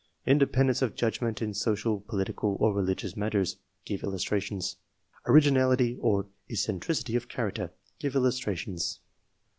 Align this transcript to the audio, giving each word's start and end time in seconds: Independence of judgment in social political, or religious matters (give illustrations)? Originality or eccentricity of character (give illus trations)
Independence 0.25 0.81
of 0.81 0.95
judgment 0.95 1.43
in 1.43 1.53
social 1.53 1.99
political, 1.99 2.57
or 2.59 2.73
religious 2.73 3.15
matters 3.15 3.57
(give 3.85 4.01
illustrations)? 4.01 4.77
Originality 5.27 5.95
or 6.01 6.25
eccentricity 6.49 7.15
of 7.15 7.29
character 7.29 7.69
(give 7.99 8.15
illus 8.15 8.39
trations) 8.39 8.97